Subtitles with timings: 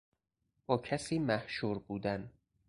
[0.65, 2.31] با کسی محشور بودن